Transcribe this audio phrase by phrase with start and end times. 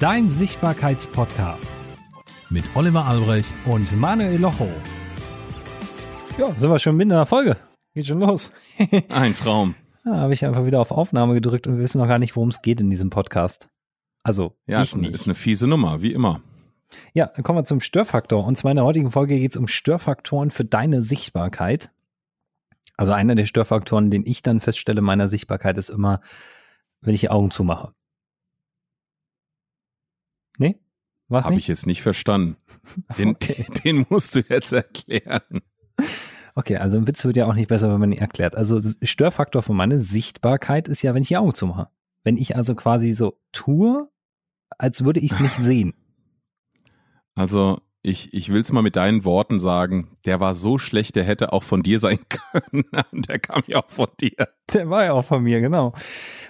[0.00, 1.76] Dein Sichtbarkeitspodcast
[2.48, 4.66] mit Oliver Albrecht und Manuel Locho.
[6.38, 7.58] Ja, sind wir schon mitten in der Folge.
[7.92, 8.50] Geht schon los.
[9.10, 9.74] Ein Traum.
[10.02, 12.48] Da habe ich einfach wieder auf Aufnahme gedrückt und wir wissen noch gar nicht, worum
[12.48, 13.68] es geht in diesem Podcast.
[14.22, 15.12] Also, ja, ich ist, nicht.
[15.12, 16.40] ist eine fiese Nummer, wie immer.
[17.12, 18.46] Ja, dann kommen wir zum Störfaktor.
[18.46, 21.90] Und zwar in der heutigen Folge geht es um Störfaktoren für deine Sichtbarkeit.
[22.96, 26.22] Also einer der Störfaktoren, den ich dann feststelle meiner Sichtbarkeit, ist immer,
[27.02, 27.92] wenn ich die Augen zumache.
[30.58, 30.78] Nee?
[31.28, 32.56] Was Habe ich jetzt nicht verstanden.
[33.18, 33.66] Den, okay.
[33.84, 35.62] den musst du jetzt erklären.
[36.56, 38.56] Okay, also ein Witz wird ja auch nicht besser, wenn man ihn erklärt.
[38.56, 41.88] Also Störfaktor für meine Sichtbarkeit ist ja, wenn ich die Augen zumache.
[42.24, 44.10] Wenn ich also quasi so tue,
[44.76, 45.94] als würde ich es nicht sehen.
[47.34, 51.24] Also ich, ich will es mal mit deinen Worten sagen, der war so schlecht, der
[51.24, 52.84] hätte auch von dir sein können.
[53.12, 54.48] der kam ja auch von dir.
[54.72, 55.92] Der war ja auch von mir, genau.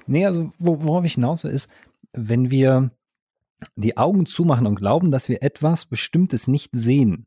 [0.06, 1.69] Nee, also worauf ich hinaus will, ist,
[2.12, 2.91] wenn wir
[3.77, 7.27] die Augen zumachen und glauben, dass wir etwas Bestimmtes nicht sehen,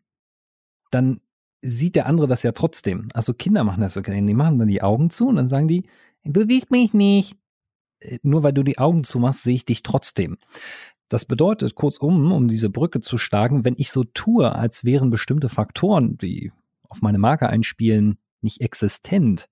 [0.92, 1.20] dann
[1.62, 3.08] sieht der andere das ja trotzdem.
[3.14, 4.02] Also Kinder machen das so.
[4.02, 5.88] Die machen dann die Augen zu und dann sagen die,
[6.24, 7.38] bewegt mich nicht.
[8.00, 10.38] Äh, nur weil du die Augen zumachst, sehe ich dich trotzdem.
[11.10, 15.48] Das bedeutet, kurzum, um diese Brücke zu schlagen, wenn ich so tue, als wären bestimmte
[15.48, 16.52] Faktoren, die
[16.90, 19.48] auf meine Marke einspielen, nicht existent,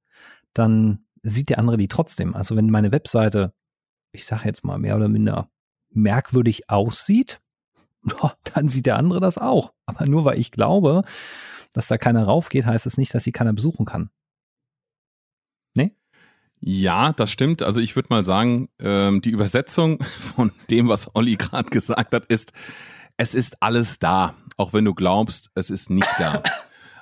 [0.53, 2.35] dann sieht der andere die trotzdem.
[2.35, 3.53] Also wenn meine Webseite,
[4.11, 5.50] ich sage jetzt mal mehr oder minder
[5.91, 7.41] merkwürdig aussieht,
[8.53, 9.73] dann sieht der andere das auch.
[9.85, 11.03] Aber nur weil ich glaube,
[11.73, 14.09] dass da keiner raufgeht, heißt es das nicht, dass sie keiner besuchen kann.
[15.75, 15.95] Nee?
[16.59, 17.63] Ja, das stimmt.
[17.63, 22.25] Also ich würde mal sagen, ähm, die Übersetzung von dem, was Olli gerade gesagt hat,
[22.25, 22.53] ist,
[23.17, 26.43] es ist alles da, auch wenn du glaubst, es ist nicht da.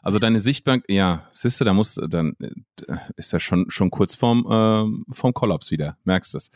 [0.02, 4.16] Also deine Sichtbank, ja, siehst du, da muss, dann äh, ist ja schon schon kurz
[4.16, 6.52] vorm äh, vorm Kollaps wieder, merkst es.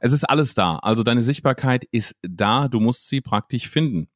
[0.00, 0.76] Es ist alles da.
[0.76, 2.68] Also deine Sichtbarkeit ist da.
[2.68, 4.08] Du musst sie praktisch finden.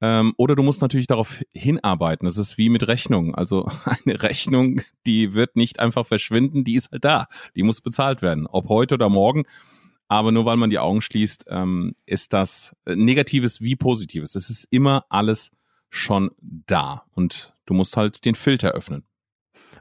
[0.00, 2.26] Ähm, oder du musst natürlich darauf hinarbeiten.
[2.26, 3.34] Das ist wie mit Rechnungen.
[3.34, 3.68] Also
[4.04, 7.26] eine Rechnung, die wird nicht einfach verschwinden, die ist halt da.
[7.54, 8.46] Die muss bezahlt werden.
[8.46, 9.44] Ob heute oder morgen.
[10.08, 14.34] Aber nur weil man die Augen schließt, ähm, ist das äh, Negatives wie Positives.
[14.34, 15.52] Es ist immer alles
[15.90, 17.04] schon da.
[17.12, 19.04] Und du musst halt den Filter öffnen.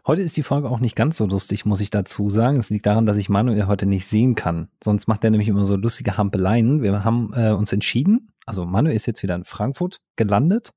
[0.05, 2.57] Heute ist die Folge auch nicht ganz so lustig, muss ich dazu sagen.
[2.57, 4.69] Es liegt daran, dass ich Manuel heute nicht sehen kann.
[4.83, 6.81] Sonst macht er nämlich immer so lustige Hampeleien.
[6.81, 10.71] Wir haben äh, uns entschieden, also Manuel ist jetzt wieder in Frankfurt gelandet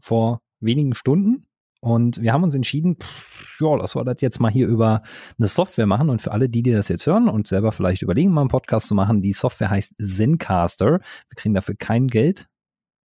[0.00, 1.46] vor wenigen Stunden.
[1.80, 5.02] Und wir haben uns entschieden, pff, ja, dass wir das jetzt mal hier über
[5.38, 6.10] eine Software machen.
[6.10, 8.88] Und für alle, die, die das jetzt hören und selber vielleicht überlegen, mal einen Podcast
[8.88, 11.00] zu machen, die Software heißt Zencaster.
[11.00, 12.48] Wir kriegen dafür kein Geld.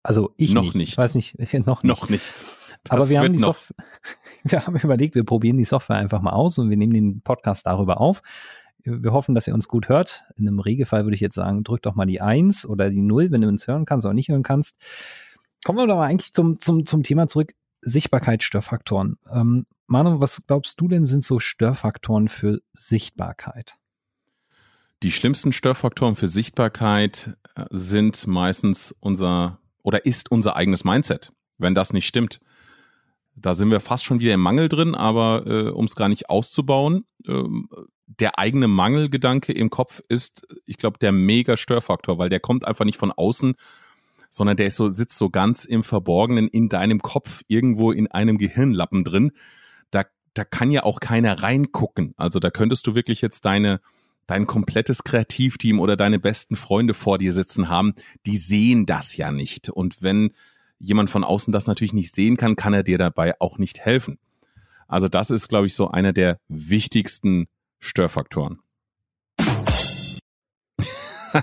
[0.02, 0.76] Also ich noch nicht.
[0.76, 0.90] nicht.
[0.94, 1.84] Ich weiß nicht, noch nicht.
[1.84, 2.46] Noch nicht.
[2.90, 3.78] Aber wir haben, die Software,
[4.52, 7.66] wir haben überlegt, wir probieren die Software einfach mal aus und wir nehmen den Podcast
[7.66, 8.22] darüber auf.
[8.84, 10.26] Wir hoffen, dass ihr uns gut hört.
[10.36, 13.32] In einem Regelfall würde ich jetzt sagen, drück doch mal die Eins oder die Null,
[13.32, 14.78] wenn du uns hören kannst oder nicht hören kannst.
[15.64, 17.54] Kommen wir doch mal eigentlich zum, zum, zum Thema zurück.
[17.80, 19.18] Sichtbarkeit, Störfaktoren.
[19.32, 23.78] Ähm, Manu, was glaubst du denn sind so Störfaktoren für Sichtbarkeit?
[25.02, 31.76] Die schlimmsten Störfaktoren für Sichtbarkeit äh, sind meistens unser oder ist unser eigenes Mindset, wenn
[31.76, 32.40] das nicht stimmt.
[33.44, 36.30] Da sind wir fast schon wieder im Mangel drin, aber äh, um es gar nicht
[36.30, 37.68] auszubauen, ähm,
[38.08, 42.86] der eigene Mangelgedanke im Kopf ist, ich glaube, der mega Störfaktor, weil der kommt einfach
[42.86, 43.56] nicht von außen,
[44.30, 48.38] sondern der ist so, sitzt so ganz im Verborgenen in deinem Kopf, irgendwo in einem
[48.38, 49.32] Gehirnlappen drin.
[49.92, 52.14] Da, da kann ja auch keiner reingucken.
[52.16, 53.82] Also da könntest du wirklich jetzt deine,
[54.26, 57.94] dein komplettes Kreativteam oder deine besten Freunde vor dir sitzen haben,
[58.26, 59.70] die sehen das ja nicht.
[59.70, 60.32] Und wenn
[60.84, 64.20] jemand von außen das natürlich nicht sehen kann, kann er dir dabei auch nicht helfen.
[64.88, 67.48] Also das ist, glaube ich, so einer der wichtigsten
[67.80, 68.60] Störfaktoren.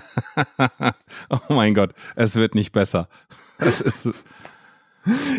[1.29, 3.09] oh mein Gott, es wird nicht besser.
[3.57, 4.09] Es ist.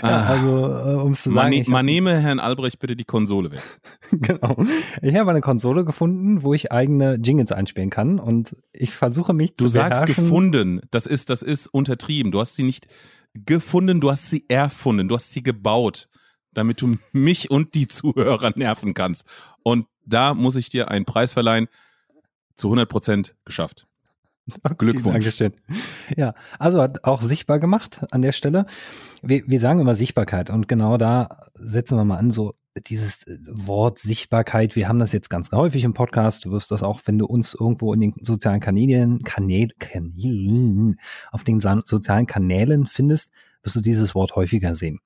[0.03, 1.57] Ja, also, äh, um zu sagen.
[1.57, 3.63] Man, man nehme Herrn Albrecht bitte die Konsole weg.
[4.11, 4.57] genau.
[5.01, 9.51] Ich habe eine Konsole gefunden, wo ich eigene Jingles einspielen kann und ich versuche mich
[9.51, 10.81] du zu Du sagst gefunden.
[10.91, 12.33] Das ist, das ist untertrieben.
[12.33, 12.89] Du hast sie nicht
[13.35, 16.09] gefunden, du hast sie erfunden, du hast sie gebaut,
[16.53, 19.27] damit du mich und die Zuhörer nerven kannst.
[19.63, 21.69] Und da muss ich dir einen Preis verleihen.
[22.57, 23.87] Zu 100 Prozent geschafft.
[24.79, 25.25] Glückwunsch.
[25.25, 25.55] Dankeschön.
[26.17, 28.67] Ja, also hat auch sichtbar gemacht an der Stelle.
[29.23, 32.55] Wir, wir sagen immer Sichtbarkeit und genau da setzen wir mal an, so
[32.87, 36.45] dieses Wort Sichtbarkeit, wir haben das jetzt ganz häufig im Podcast.
[36.45, 40.99] Du wirst das auch, wenn du uns irgendwo in den sozialen Kanälen, Kanäl, Kanälen,
[41.31, 43.31] auf den sozialen Kanälen findest,
[43.63, 45.01] wirst du dieses Wort häufiger sehen.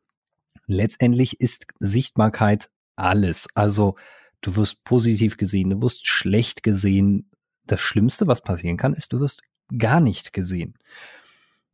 [0.66, 3.48] Letztendlich ist Sichtbarkeit alles.
[3.54, 3.96] Also
[4.40, 7.30] du wirst positiv gesehen, du wirst schlecht gesehen.
[7.66, 9.42] Das Schlimmste, was passieren kann, ist, du wirst
[9.76, 10.74] gar nicht gesehen.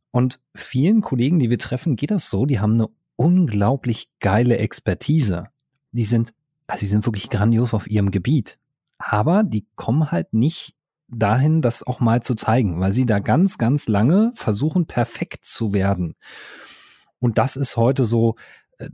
[0.09, 5.52] Und vielen Kollegen, die wir treffen, geht das so, die haben eine unglaublich geile Expertise.
[5.93, 6.33] Die sind,
[6.67, 8.57] also die sind wirklich grandios auf ihrem Gebiet.
[8.97, 10.75] Aber die kommen halt nicht
[11.07, 15.73] dahin, das auch mal zu zeigen, weil sie da ganz, ganz lange versuchen, perfekt zu
[15.73, 16.15] werden.
[17.19, 18.35] Und das ist heute so
[18.77, 18.89] äh,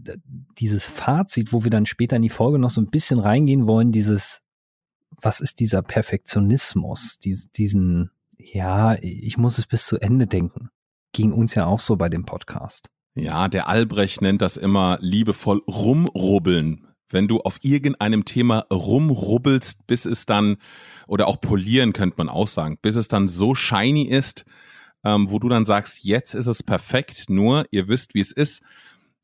[0.57, 3.91] dieses Fazit, wo wir dann später in die Folge noch so ein bisschen reingehen wollen,
[3.91, 4.41] dieses,
[5.21, 10.69] was ist dieser Perfektionismus, dies, diesen, ja, ich muss es bis zu Ende denken.
[11.11, 12.89] Ging uns ja auch so bei dem Podcast.
[13.15, 16.88] Ja, der Albrecht nennt das immer liebevoll rumrubbeln.
[17.09, 20.57] Wenn du auf irgendeinem Thema rumrubbelst, bis es dann,
[21.07, 24.45] oder auch polieren könnte man auch sagen, bis es dann so shiny ist,
[25.03, 28.63] ähm, wo du dann sagst, jetzt ist es perfekt, nur ihr wisst, wie es ist.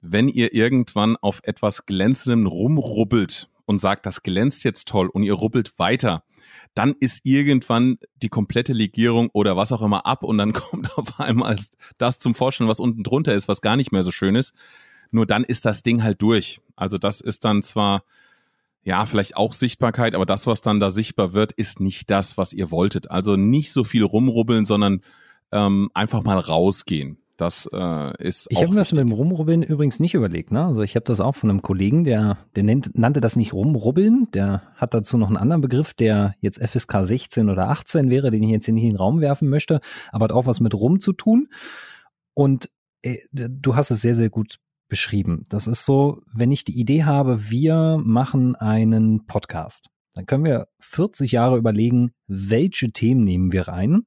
[0.02, 5.34] Wenn ihr irgendwann auf etwas Glänzendem rumrubbelt und sagt, das glänzt jetzt toll und ihr
[5.34, 6.24] rubbelt weiter,
[6.76, 11.20] dann ist irgendwann die komplette Legierung oder was auch immer ab und dann kommt auf
[11.20, 11.56] einmal
[11.98, 14.54] das zum Vorstellen, was unten drunter ist, was gar nicht mehr so schön ist.
[15.12, 16.60] Nur dann ist das Ding halt durch.
[16.76, 18.04] Also das ist dann zwar,
[18.84, 22.54] ja, vielleicht auch Sichtbarkeit, aber das, was dann da sichtbar wird, ist nicht das, was
[22.54, 23.12] ihr wolltet.
[23.12, 25.02] Also nicht so viel rumrubbeln, sondern
[25.52, 27.18] ähm, einfach mal rausgehen.
[27.38, 28.48] Das äh, ist.
[28.50, 30.52] Ich habe mir das mit dem Rumrubbeln übrigens nicht überlegt.
[30.52, 30.66] Ne?
[30.66, 34.28] Also ich habe das auch von einem Kollegen, der, der nennt, nannte das nicht Rumrubbeln.
[34.34, 38.42] Der hat dazu noch einen anderen Begriff, der jetzt FSK 16 oder 18 wäre, den
[38.42, 39.82] ich jetzt hier nicht in den Raum werfen möchte,
[40.14, 41.50] aber hat auch was mit Rum zu tun.
[42.34, 42.70] Und
[43.02, 44.60] äh, du hast es sehr, sehr gut
[44.96, 45.44] beschrieben.
[45.50, 50.68] Das ist so, wenn ich die Idee habe, wir machen einen Podcast, dann können wir
[50.80, 54.06] 40 Jahre überlegen, welche Themen nehmen wir rein.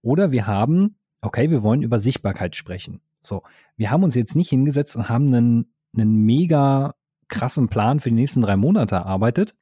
[0.00, 3.00] Oder wir haben okay, wir wollen über Sichtbarkeit sprechen.
[3.22, 3.42] So,
[3.76, 6.94] wir haben uns jetzt nicht hingesetzt und haben einen, einen mega
[7.28, 9.54] krassen Plan für die nächsten drei Monate erarbeitet,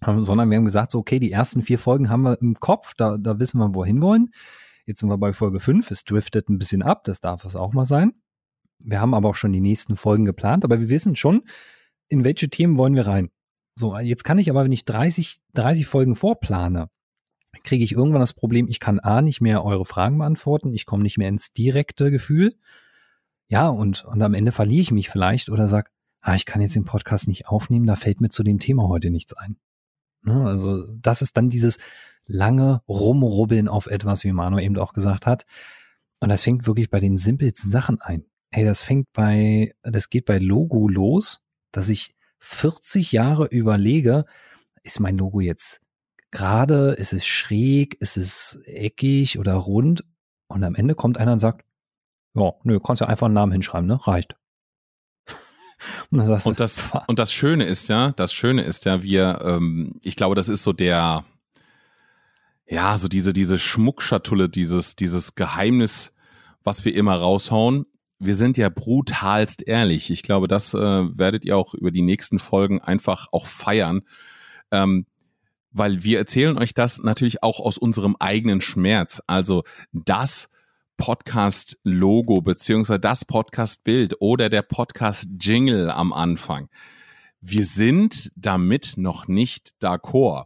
[0.00, 3.18] sondern wir haben gesagt, so, okay, die ersten vier Folgen haben wir im Kopf, da,
[3.18, 4.30] da wissen wir, wohin wollen.
[4.86, 5.90] Jetzt sind wir bei Folge fünf.
[5.90, 8.12] es driftet ein bisschen ab, das darf es auch mal sein.
[8.84, 11.42] Wir haben aber auch schon die nächsten Folgen geplant, aber wir wissen schon,
[12.08, 13.30] in welche Themen wollen wir rein.
[13.74, 16.88] So, jetzt kann ich aber, wenn ich 30, 30 Folgen vorplane,
[17.64, 21.02] kriege ich irgendwann das Problem, ich kann A nicht mehr eure Fragen beantworten, ich komme
[21.02, 22.54] nicht mehr ins direkte Gefühl.
[23.48, 25.90] Ja, und, und am Ende verliere ich mich vielleicht oder sag,
[26.20, 29.10] ah, ich kann jetzt den Podcast nicht aufnehmen, da fällt mir zu dem Thema heute
[29.10, 29.56] nichts ein.
[30.22, 31.78] Ne, also das ist dann dieses
[32.26, 35.46] lange Rumrubbeln auf etwas, wie Manu eben auch gesagt hat.
[36.20, 38.24] Und das fängt wirklich bei den simpelsten Sachen ein.
[38.54, 41.40] Hey, das fängt bei, das geht bei Logo los,
[41.72, 44.26] dass ich 40 Jahre überlege,
[44.82, 45.80] ist mein Logo jetzt
[46.30, 50.04] gerade, ist es schräg, ist es eckig oder rund?
[50.48, 51.64] Und am Ende kommt einer und sagt,
[52.34, 54.06] ja, nö, kannst ja einfach einen Namen hinschreiben, ne?
[54.06, 54.36] Reicht.
[56.10, 60.16] und, und, das, und das Schöne ist ja, das Schöne ist ja, wir, ähm, ich
[60.16, 61.24] glaube, das ist so der,
[62.66, 66.14] ja, so diese, diese Schmuckschatulle, dieses, dieses Geheimnis,
[66.64, 67.86] was wir immer raushauen.
[68.24, 70.10] Wir sind ja brutalst ehrlich.
[70.10, 74.02] Ich glaube, das äh, werdet ihr auch über die nächsten Folgen einfach auch feiern.
[74.70, 75.06] Ähm,
[75.72, 79.22] weil wir erzählen euch das natürlich auch aus unserem eigenen Schmerz.
[79.26, 80.50] Also das
[80.98, 86.68] Podcast-Logo beziehungsweise das Podcast-Bild oder der Podcast-Jingle am Anfang.
[87.40, 90.44] Wir sind damit noch nicht d'accord.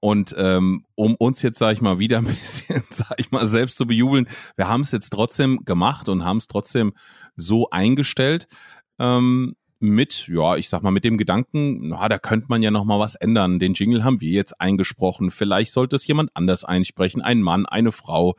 [0.00, 3.76] Und ähm, um uns jetzt, sage ich mal, wieder ein bisschen, sage ich mal, selbst
[3.76, 6.94] zu bejubeln, wir haben es jetzt trotzdem gemacht und haben es trotzdem
[7.36, 8.48] so eingestellt.
[8.98, 12.84] Ähm, mit, ja, ich sag mal, mit dem Gedanken, na, da könnte man ja noch
[12.84, 13.58] mal was ändern.
[13.58, 15.30] Den Jingle haben wir jetzt eingesprochen.
[15.30, 17.22] Vielleicht sollte es jemand anders einsprechen.
[17.22, 18.34] Ein Mann, eine Frau,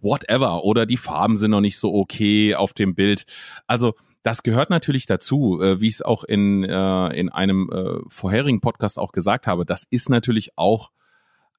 [0.00, 0.62] whatever.
[0.62, 3.24] Oder die Farben sind noch nicht so okay auf dem Bild.
[3.66, 3.94] Also,
[4.26, 8.60] das gehört natürlich dazu, äh, wie ich es auch in, äh, in einem äh, vorherigen
[8.60, 9.64] Podcast auch gesagt habe.
[9.64, 10.90] Das ist natürlich auch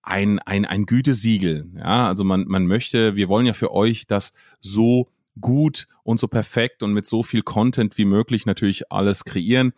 [0.01, 1.71] ein, ein, ein Gütesiegel.
[1.77, 5.07] Ja, also man, man möchte, wir wollen ja für euch das so
[5.39, 9.71] gut und so perfekt und mit so viel Content wie möglich natürlich alles kreieren.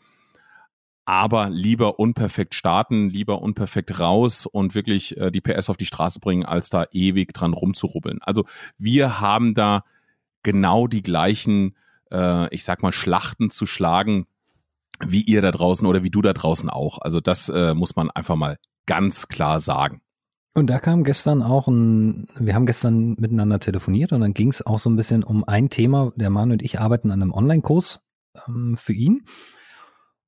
[1.05, 6.19] Aber lieber unperfekt starten, lieber unperfekt raus und wirklich äh, die PS auf die Straße
[6.19, 8.17] bringen, als da ewig dran rumzurubbeln.
[8.23, 8.45] Also
[8.79, 9.83] wir haben da
[10.41, 11.75] genau die gleichen,
[12.11, 14.25] äh, ich sag mal, Schlachten zu schlagen,
[15.03, 16.99] wie ihr da draußen oder wie du da draußen auch.
[16.99, 20.01] Also das äh, muss man einfach mal ganz klar sagen.
[20.55, 24.65] Und da kam gestern auch ein, wir haben gestern miteinander telefoniert und dann ging es
[24.65, 26.11] auch so ein bisschen um ein Thema.
[26.15, 28.03] Der Mann und ich arbeiten an einem Online-Kurs
[28.47, 29.23] ähm, für ihn.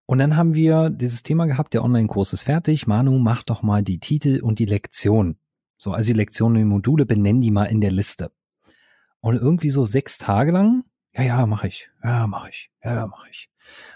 [0.05, 2.85] Und dann haben wir dieses Thema gehabt, der Online-Kurs ist fertig.
[2.85, 5.37] Manu, mach doch mal die Titel und die Lektion.
[5.77, 8.31] So, also die Lektionen und die Module, benennen die mal in der Liste.
[9.21, 13.27] Und irgendwie so sechs Tage lang, ja, ja, mach ich, ja, mach ich, ja, mach
[13.29, 13.49] ich.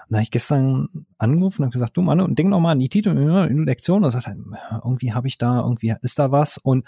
[0.07, 2.79] Und da habe ich gestern angerufen und gesagt, du Mann, und denk noch mal an
[2.79, 4.03] die Titel in der Lektion.
[4.03, 6.57] Und sagt irgendwie habe ich da, irgendwie ist da was.
[6.57, 6.85] Und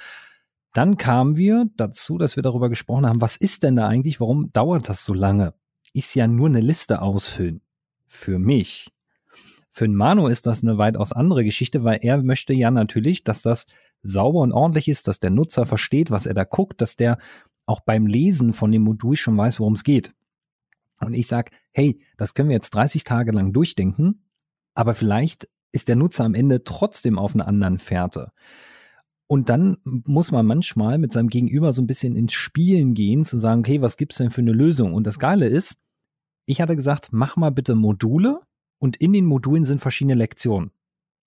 [0.74, 4.52] dann kamen wir dazu, dass wir darüber gesprochen haben, was ist denn da eigentlich, warum
[4.54, 5.54] dauert das so lange?
[5.94, 7.62] Ist ja nur eine Liste ausfüllen.
[8.06, 8.92] Für mich.
[9.72, 13.42] Für den Manu ist das eine weitaus andere Geschichte, weil er möchte ja natürlich, dass
[13.42, 13.66] das
[14.04, 17.18] sauber und ordentlich ist, dass der Nutzer versteht, was er da guckt, dass der
[17.66, 20.14] auch beim Lesen von dem Modul schon weiß, worum es geht.
[21.00, 24.24] Und ich sage, hey, das können wir jetzt 30 Tage lang durchdenken,
[24.74, 28.32] aber vielleicht ist der Nutzer am Ende trotzdem auf einer anderen Fährte.
[29.28, 33.40] Und dann muss man manchmal mit seinem Gegenüber so ein bisschen ins Spielen gehen, zu
[33.40, 34.94] sagen, okay, was gibt's denn für eine Lösung?
[34.94, 35.78] Und das Geile ist,
[36.46, 38.40] ich hatte gesagt, mach mal bitte Module
[38.80, 40.72] und in den Modulen sind verschiedene Lektionen.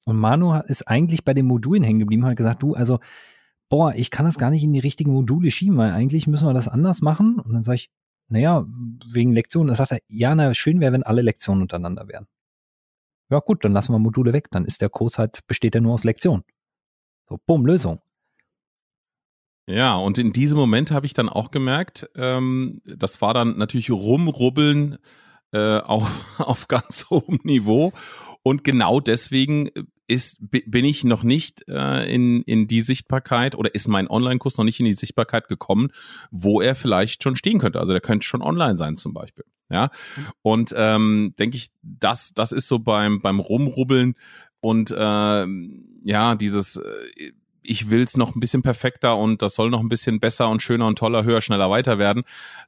[0.07, 3.01] Und Manu ist eigentlich bei den Modulen hängen geblieben, hat gesagt, du, also,
[3.69, 6.55] boah, ich kann das gar nicht in die richtigen Module schieben, weil eigentlich müssen wir
[6.55, 7.39] das anders machen.
[7.39, 7.91] Und dann sage ich,
[8.31, 8.65] naja,
[9.13, 9.69] wegen Lektionen.
[9.69, 12.27] Da sagt er, ja, na, schön wäre, wenn alle Lektionen untereinander wären.
[13.31, 14.49] Ja, gut, dann lassen wir Module weg.
[14.51, 16.45] Dann ist der Kurs halt, besteht er nur aus Lektionen.
[17.29, 18.01] So, bumm, Lösung.
[19.69, 23.91] Ja, und in diesem Moment habe ich dann auch gemerkt, ähm, das war dann natürlich
[23.91, 24.99] rumrubbeln
[25.53, 27.93] äh, auf, auf ganz hohem Niveau.
[28.43, 29.71] Und genau deswegen
[30.11, 34.65] ist, bin ich noch nicht äh, in, in die Sichtbarkeit oder ist mein Online-Kurs noch
[34.65, 35.91] nicht in die Sichtbarkeit gekommen,
[36.31, 37.79] wo er vielleicht schon stehen könnte.
[37.79, 39.45] Also der könnte schon online sein zum Beispiel.
[39.71, 39.91] Ja.
[40.43, 44.15] Und ähm, denke ich, das, das ist so beim, beim Rumrubbeln
[44.61, 45.47] und äh,
[46.05, 49.89] ja, dieses äh, ich will es noch ein bisschen perfekter und das soll noch ein
[49.89, 52.23] bisschen besser und schöner und toller, höher, schneller, weiter werden.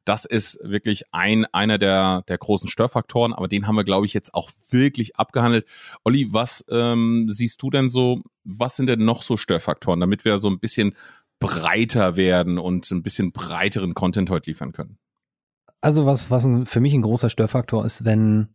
[0.05, 4.15] Das ist wirklich ein, einer der, der großen Störfaktoren, aber den haben wir, glaube ich,
[4.15, 5.67] jetzt auch wirklich abgehandelt.
[6.05, 10.39] Olli, was ähm, siehst du denn so, was sind denn noch so Störfaktoren, damit wir
[10.39, 10.95] so ein bisschen
[11.41, 14.99] breiter werden und ein bisschen breiteren Content heute liefern können?
[15.81, 18.55] Also was, was für mich ein großer Störfaktor ist, wenn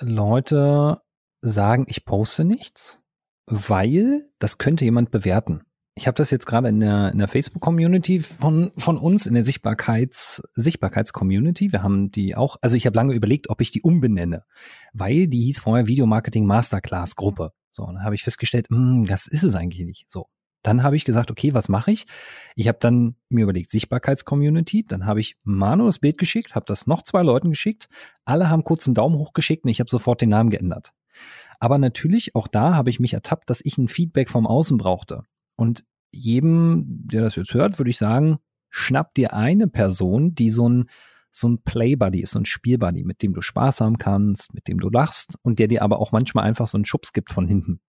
[0.00, 1.00] Leute
[1.40, 3.00] sagen, ich poste nichts,
[3.48, 5.62] weil das könnte jemand bewerten.
[5.94, 9.44] Ich habe das jetzt gerade in der, in der Facebook-Community von, von uns, in der
[9.44, 11.72] Sichtbarkeits, Sichtbarkeits-Community.
[11.72, 14.44] Wir haben die auch, also ich habe lange überlegt, ob ich die umbenenne,
[14.92, 17.52] weil die hieß vorher Videomarketing Masterclass Gruppe.
[17.72, 20.04] So, und dann habe ich festgestellt, mh, hm, das ist es eigentlich nicht.
[20.08, 20.28] So,
[20.62, 22.06] dann habe ich gesagt, okay, was mache ich?
[22.54, 26.86] Ich habe dann mir überlegt, Sichtbarkeits-Community, dann habe ich Manu das Bild geschickt, habe das
[26.86, 27.88] noch zwei Leuten geschickt,
[28.24, 30.92] alle haben kurz einen Daumen hoch geschickt und ich habe sofort den Namen geändert.
[31.58, 35.22] Aber natürlich, auch da habe ich mich ertappt, dass ich ein Feedback vom Außen brauchte.
[35.56, 38.38] Und jedem, der das jetzt hört, würde ich sagen,
[38.70, 40.88] schnapp dir eine Person, die so ein,
[41.30, 44.78] so ein Playbuddy ist, so ein Spielbuddy, mit dem du Spaß haben kannst, mit dem
[44.78, 47.80] du lachst und der dir aber auch manchmal einfach so einen Schubs gibt von hinten.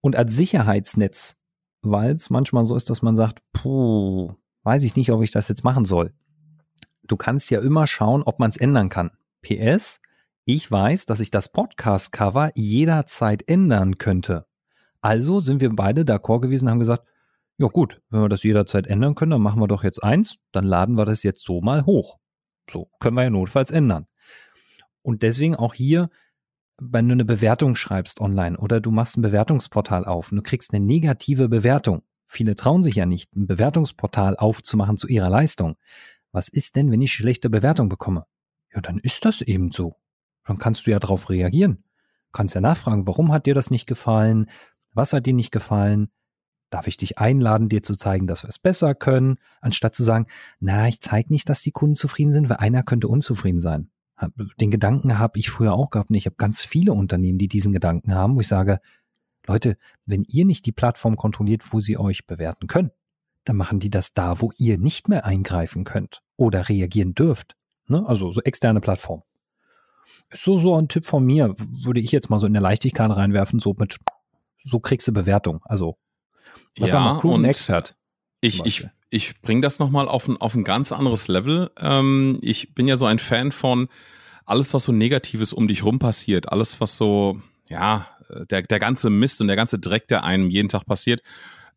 [0.00, 1.36] Und als Sicherheitsnetz,
[1.82, 5.48] weil es manchmal so ist, dass man sagt, puh, weiß ich nicht, ob ich das
[5.48, 6.14] jetzt machen soll.
[7.02, 9.10] Du kannst ja immer schauen, ob man es ändern kann.
[9.42, 10.00] PS,
[10.52, 14.46] ich weiß, dass ich das Podcast-Cover jederzeit ändern könnte.
[15.00, 17.06] Also sind wir beide d'accord gewesen und haben gesagt,
[17.58, 20.64] ja gut, wenn wir das jederzeit ändern können, dann machen wir doch jetzt eins, dann
[20.64, 22.18] laden wir das jetzt so mal hoch.
[22.68, 24.08] So können wir ja notfalls ändern.
[25.02, 26.10] Und deswegen auch hier,
[26.78, 30.74] wenn du eine Bewertung schreibst online oder du machst ein Bewertungsportal auf und du kriegst
[30.74, 32.02] eine negative Bewertung.
[32.26, 35.76] Viele trauen sich ja nicht, ein Bewertungsportal aufzumachen zu ihrer Leistung.
[36.32, 38.24] Was ist denn, wenn ich schlechte Bewertung bekomme?
[38.74, 39.94] Ja, dann ist das eben so.
[40.50, 41.84] Dann kannst du ja darauf reagieren.
[42.32, 44.50] Kannst ja nachfragen, warum hat dir das nicht gefallen?
[44.92, 46.08] Was hat dir nicht gefallen?
[46.70, 50.26] Darf ich dich einladen, dir zu zeigen, dass wir es besser können, anstatt zu sagen,
[50.58, 53.92] na, ich zeige nicht, dass die Kunden zufrieden sind, weil einer könnte unzufrieden sein.
[54.60, 57.72] Den Gedanken habe ich früher auch gehabt und ich habe ganz viele Unternehmen, die diesen
[57.72, 58.80] Gedanken haben, wo ich sage,
[59.46, 62.90] Leute, wenn ihr nicht die Plattform kontrolliert, wo sie euch bewerten können,
[63.44, 67.54] dann machen die das da, wo ihr nicht mehr eingreifen könnt oder reagieren dürft.
[67.86, 68.04] Ne?
[68.04, 69.22] Also so externe Plattform.
[70.30, 73.10] Ist so, so ein Tipp von mir, würde ich jetzt mal so in der Leichtigkeit
[73.10, 73.98] reinwerfen, so mit
[74.64, 75.60] so kriegst du Bewertung.
[75.64, 75.96] Also,
[76.78, 77.20] was ja, haben wir?
[77.20, 77.96] Proven Expert.
[78.40, 81.70] Ich, ich, ich bringe das nochmal auf ein, auf ein ganz anderes Level.
[81.78, 83.88] Ähm, ich bin ja so ein Fan von
[84.46, 88.06] alles, was so Negatives um dich rum passiert, alles, was so, ja,
[88.50, 91.22] der, der ganze Mist und der ganze Dreck, der einem jeden Tag passiert.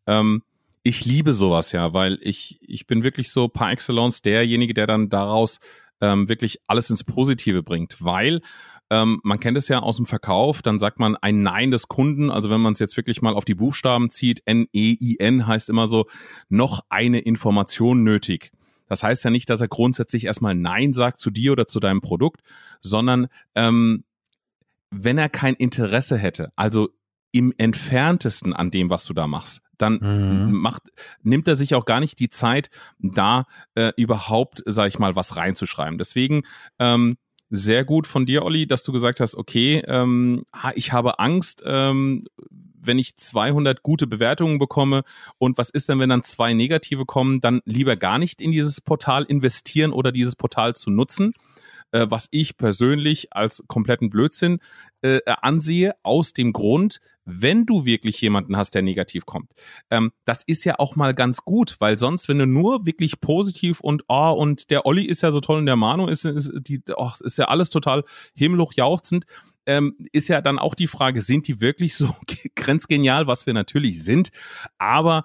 [0.06, 0.42] Ähm,
[0.82, 5.08] ich liebe sowas ja, weil ich, ich bin wirklich so par excellence derjenige, der dann
[5.08, 5.60] daraus
[6.04, 8.42] ähm, wirklich alles ins Positive bringt, weil
[8.90, 12.30] ähm, man kennt es ja aus dem Verkauf, dann sagt man ein Nein des Kunden.
[12.30, 15.86] Also wenn man es jetzt wirklich mal auf die Buchstaben zieht, N-E-I-N e heißt immer
[15.86, 16.06] so,
[16.50, 18.52] noch eine Information nötig.
[18.86, 22.02] Das heißt ja nicht, dass er grundsätzlich erstmal Nein sagt zu dir oder zu deinem
[22.02, 22.42] Produkt,
[22.82, 24.04] sondern ähm,
[24.90, 26.90] wenn er kein Interesse hätte, also
[27.34, 30.52] im entferntesten an dem, was du da machst, dann mhm.
[30.52, 30.82] macht,
[31.24, 35.36] nimmt er sich auch gar nicht die Zeit, da äh, überhaupt, sag ich mal, was
[35.36, 35.98] reinzuschreiben.
[35.98, 36.42] Deswegen
[36.78, 37.16] ähm,
[37.50, 40.44] sehr gut von dir, Olli, dass du gesagt hast, okay, ähm,
[40.76, 42.24] ich habe Angst, ähm,
[42.80, 45.02] wenn ich 200 gute Bewertungen bekomme
[45.38, 48.80] und was ist denn, wenn dann zwei negative kommen, dann lieber gar nicht in dieses
[48.80, 51.32] Portal investieren oder dieses Portal zu nutzen,
[51.90, 54.60] äh, was ich persönlich als kompletten Blödsinn
[55.02, 59.52] äh, ansehe, aus dem Grund, wenn du wirklich jemanden hast, der negativ kommt.
[59.90, 63.80] Ähm, das ist ja auch mal ganz gut, weil sonst, wenn du nur wirklich positiv
[63.80, 66.82] und oh, und der Olli ist ja so toll und der Manu ist, ist, die,
[66.96, 68.04] oh, ist ja alles total
[68.34, 69.24] himmelhoch jauchzend,
[69.66, 72.14] ähm, ist ja dann auch die Frage, sind die wirklich so
[72.56, 74.30] grenzgenial, was wir natürlich sind,
[74.78, 75.24] aber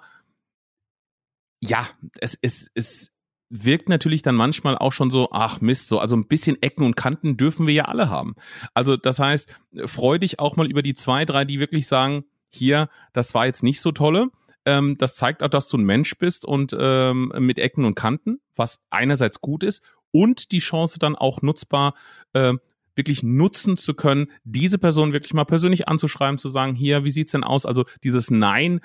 [1.62, 1.86] ja,
[2.20, 3.12] es, es, es
[3.50, 6.96] wirkt natürlich dann manchmal auch schon so, ach Mist, so, also ein bisschen Ecken und
[6.96, 8.34] Kanten dürfen wir ja alle haben.
[8.74, 9.54] Also das heißt,
[9.86, 13.62] freu dich auch mal über die zwei, drei, die wirklich sagen, hier, das war jetzt
[13.62, 14.28] nicht so tolle.
[14.64, 18.40] Ähm, das zeigt auch, dass du ein Mensch bist und ähm, mit Ecken und Kanten,
[18.54, 21.94] was einerseits gut ist und die Chance dann auch nutzbar,
[22.32, 22.54] äh,
[22.94, 27.32] wirklich nutzen zu können, diese Person wirklich mal persönlich anzuschreiben, zu sagen, hier, wie sieht's
[27.32, 27.66] denn aus?
[27.66, 28.80] Also dieses Nein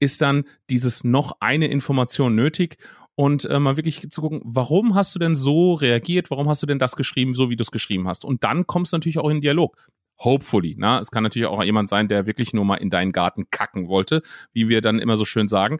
[0.00, 2.78] ist dann dieses noch eine Information nötig
[3.14, 6.66] und äh, mal wirklich zu gucken, warum hast du denn so reagiert, warum hast du
[6.66, 8.24] denn das geschrieben, so wie du es geschrieben hast.
[8.24, 9.76] Und dann kommst du natürlich auch in Dialog.
[10.18, 10.76] Hopefully.
[10.78, 10.98] Na?
[11.00, 14.22] Es kann natürlich auch jemand sein, der wirklich nur mal in deinen Garten kacken wollte,
[14.52, 15.78] wie wir dann immer so schön sagen.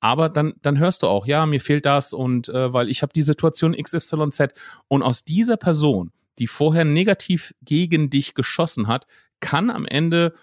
[0.00, 3.12] Aber dann, dann hörst du auch, ja, mir fehlt das und äh, weil ich habe
[3.12, 4.52] die Situation XYZ
[4.86, 9.06] und aus dieser Person, die vorher negativ gegen dich geschossen hat,
[9.40, 10.34] kann am Ende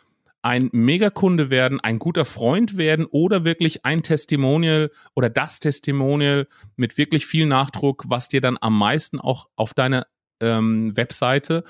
[0.45, 6.99] ein Megakunde werden, ein guter Freund werden oder wirklich ein Testimonial oder das Testimonial mit
[6.99, 10.05] wirklich viel Nachdruck, was dir dann am meisten auch auf deiner
[10.39, 11.63] ähm, Webseite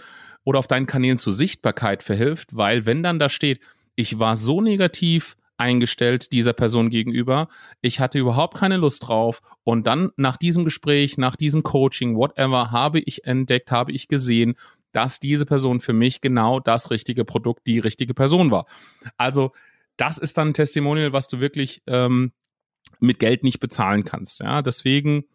[0.44, 3.62] oder auf deinen Kanälen zur Sichtbarkeit verhilft, weil wenn dann da steht,
[3.96, 7.48] ich war so negativ eingestellt dieser Person gegenüber,
[7.80, 12.72] ich hatte überhaupt keine Lust drauf und dann nach diesem Gespräch, nach diesem Coaching, whatever,
[12.72, 14.56] habe ich entdeckt, habe ich gesehen,
[14.96, 18.66] dass diese Person für mich genau das richtige Produkt, die richtige Person war.
[19.18, 19.52] Also
[19.98, 22.32] das ist dann ein Testimonial, was du wirklich ähm,
[23.00, 24.40] mit Geld nicht bezahlen kannst.
[24.40, 25.26] Ja, deswegen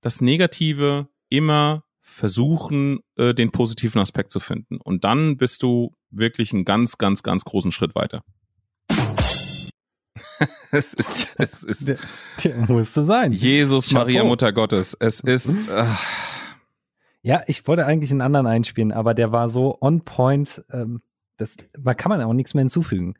[0.00, 4.78] das Negative immer versuchen, äh, den positiven Aspekt zu finden.
[4.78, 8.24] Und dann bist du wirklich einen ganz, ganz, ganz großen Schritt weiter.
[10.70, 11.88] es ist, es ist.
[11.88, 11.98] Der,
[12.42, 13.32] der musste sein.
[13.32, 14.00] Jesus, Chapeau.
[14.00, 14.96] Maria, Mutter Gottes.
[14.98, 15.56] Es ist.
[15.68, 15.84] Äh,
[17.22, 20.64] ja, ich wollte eigentlich einen anderen einspielen, aber der war so on point.
[20.72, 21.00] Ähm,
[21.36, 23.14] das, da kann man auch nichts mehr hinzufügen.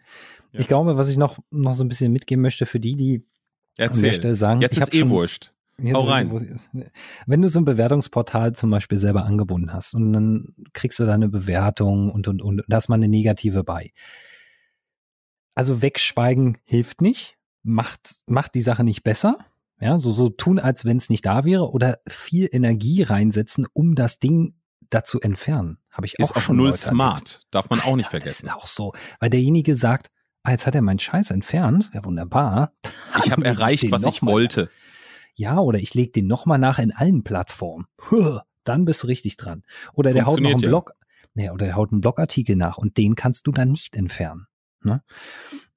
[0.52, 0.60] Ja.
[0.60, 3.26] Ich glaube, was ich noch, noch so ein bisschen mitgeben möchte für die, die
[3.76, 3.98] Erzähl.
[3.98, 4.60] an der Stelle sagen.
[4.60, 5.52] Jetzt ist eh schon, wurscht.
[5.94, 6.30] Hau rein.
[7.26, 11.14] Wenn du so ein Bewertungsportal zum Beispiel selber angebunden hast und dann kriegst du da
[11.14, 13.92] eine Bewertung und, und, und da ist mal eine negative bei.
[15.54, 19.38] Also wegschweigen hilft nicht, macht, macht die Sache nicht besser.
[19.80, 23.94] Ja, so, so tun, als wenn es nicht da wäre oder viel Energie reinsetzen, um
[23.94, 24.54] das Ding
[24.90, 25.78] da zu entfernen.
[25.90, 27.42] Habe ich ist auch schon null Leute smart.
[27.50, 28.46] Darf man auch nicht vergessen.
[28.46, 30.10] Das ist auch so, weil derjenige sagt,
[30.42, 31.90] ah, jetzt hat er meinen Scheiß entfernt.
[31.94, 32.72] Ja, wunderbar.
[33.24, 34.70] Ich habe erreicht, ich was ich wollte.
[35.34, 37.86] Ja, oder ich lege den nochmal nach in allen Plattformen.
[38.64, 39.64] Dann bist du richtig dran.
[39.94, 41.06] Oder der haut noch einen Blog, ja.
[41.34, 44.46] nee, oder der haut einen Blogartikel nach und den kannst du dann nicht entfernen.
[44.82, 45.02] Ne?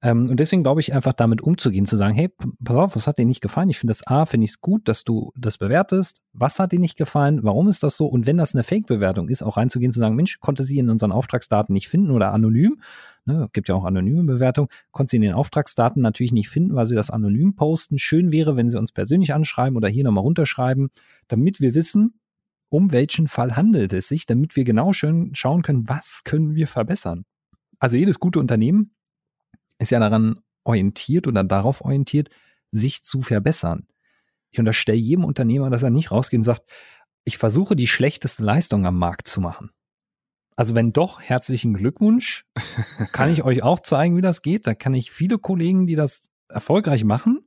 [0.02, 2.30] Ähm, und deswegen glaube ich einfach damit umzugehen, zu sagen, hey,
[2.62, 3.68] pass auf, was hat dir nicht gefallen?
[3.68, 6.20] Ich finde das A, finde ich es gut, dass du das bewertest.
[6.32, 7.40] Was hat dir nicht gefallen?
[7.42, 8.06] Warum ist das so?
[8.06, 11.12] Und wenn das eine Fake-Bewertung ist, auch reinzugehen, zu sagen, Mensch, konnte sie in unseren
[11.12, 12.80] Auftragsdaten nicht finden oder anonym.
[13.26, 16.84] Ne, gibt ja auch anonyme Bewertung, konnte sie in den Auftragsdaten natürlich nicht finden, weil
[16.84, 17.98] sie das anonym posten.
[17.98, 20.90] Schön wäre, wenn sie uns persönlich anschreiben oder hier nochmal runterschreiben,
[21.28, 22.20] damit wir wissen,
[22.68, 26.66] um welchen Fall handelt es sich, damit wir genau schön schauen können, was können wir
[26.66, 27.24] verbessern.
[27.78, 28.93] Also jedes gute Unternehmen
[29.78, 32.30] ist ja daran orientiert oder darauf orientiert,
[32.70, 33.86] sich zu verbessern.
[34.50, 36.62] Ich unterstelle jedem Unternehmer, dass er nicht rausgeht und sagt,
[37.24, 39.70] ich versuche die schlechteste Leistung am Markt zu machen.
[40.56, 42.46] Also wenn doch, herzlichen Glückwunsch.
[43.12, 44.66] kann ich euch auch zeigen, wie das geht.
[44.66, 47.40] Da kann ich viele Kollegen, die das erfolgreich machen.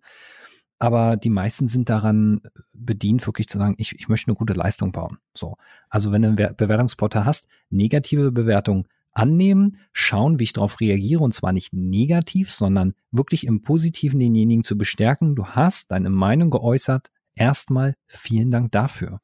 [0.79, 2.41] Aber die meisten sind daran
[2.73, 5.17] bedient, wirklich zu sagen, ich, ich möchte eine gute Leistung bauen.
[5.33, 5.55] So.
[5.89, 8.87] Also wenn du ein Bewertungsportal hast, negative Bewertung
[9.17, 14.63] annehmen, schauen, wie ich darauf reagiere und zwar nicht negativ, sondern wirklich im Positiven denjenigen
[14.63, 15.35] zu bestärken.
[15.35, 17.09] Du hast deine Meinung geäußert.
[17.35, 19.19] Erstmal vielen Dank dafür.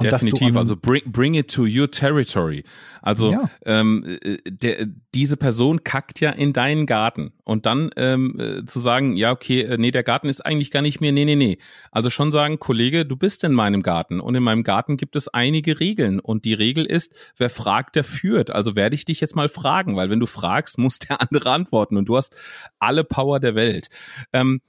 [0.00, 2.62] Und Definitiv, also bring, bring it to your territory.
[3.02, 3.50] Also ja.
[3.66, 7.32] ähm, äh, der, diese Person kackt ja in deinen Garten.
[7.42, 10.82] Und dann ähm, äh, zu sagen, ja, okay, äh, nee, der Garten ist eigentlich gar
[10.82, 11.58] nicht mehr, nee, nee, nee.
[11.90, 15.26] Also schon sagen, Kollege, du bist in meinem Garten und in meinem Garten gibt es
[15.26, 16.20] einige Regeln.
[16.20, 18.52] Und die Regel ist, wer fragt, der führt.
[18.52, 21.96] Also werde ich dich jetzt mal fragen, weil wenn du fragst, muss der andere antworten
[21.96, 22.36] und du hast
[22.78, 23.88] alle Power der Welt.
[24.32, 24.60] Ähm,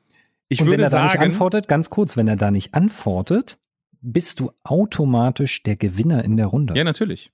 [0.48, 2.74] ich und würde wenn er sagen, da nicht antwortet, ganz kurz, wenn er da nicht
[2.74, 3.60] antwortet,
[4.02, 6.76] bist du automatisch der Gewinner in der Runde.
[6.76, 7.32] Ja, natürlich.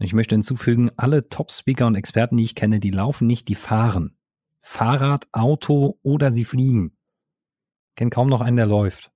[0.00, 4.16] Ich möchte hinzufügen, alle Top-Speaker und Experten, die ich kenne, die laufen nicht, die fahren.
[4.60, 6.96] Fahrrad, Auto oder sie fliegen.
[7.92, 9.12] Ich kenne kaum noch einen, der läuft.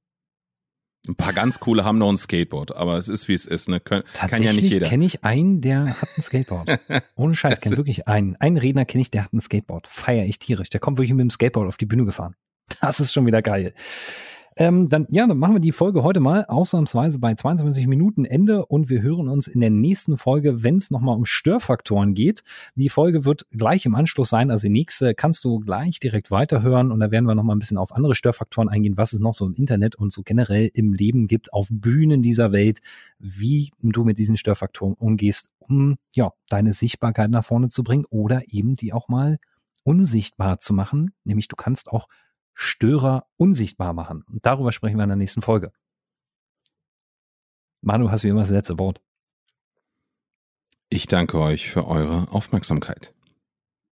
[1.09, 3.71] Ein paar ganz coole haben noch ein Skateboard, aber es ist wie es ist.
[3.71, 3.81] Ne?
[3.81, 4.87] Kann, kann ja nicht jeder.
[4.87, 6.79] kenne ich einen, der hat ein Skateboard.
[7.17, 8.37] Ohne Scheiß, kenne wirklich einen.
[8.37, 9.87] Einen Redner kenne ich, der hat ein Skateboard.
[9.87, 10.69] Feier ich tierisch.
[10.69, 12.35] Der kommt wirklich mit dem Skateboard auf die Bühne gefahren.
[12.81, 13.73] Das ist schon wieder geil.
[14.59, 18.65] Ähm, dann, ja, dann machen wir die Folge heute mal ausnahmsweise bei 22 Minuten Ende
[18.65, 22.43] und wir hören uns in der nächsten Folge, wenn es nochmal um Störfaktoren geht.
[22.75, 26.91] Die Folge wird gleich im Anschluss sein, also die nächste kannst du gleich direkt weiterhören
[26.91, 29.45] und da werden wir nochmal ein bisschen auf andere Störfaktoren eingehen, was es noch so
[29.45, 32.79] im Internet und so generell im Leben gibt, auf Bühnen dieser Welt,
[33.19, 38.41] wie du mit diesen Störfaktoren umgehst, um ja, deine Sichtbarkeit nach vorne zu bringen oder
[38.49, 39.37] eben die auch mal
[39.83, 41.13] unsichtbar zu machen.
[41.25, 42.09] Nämlich du kannst auch
[42.57, 44.25] Störer unsichtbar machen.
[44.29, 45.73] Und darüber sprechen wir in der nächsten Folge.
[47.83, 49.03] Manu, hast du immer das letzte Wort?
[50.89, 53.16] Ich danke euch für eure Aufmerksamkeit.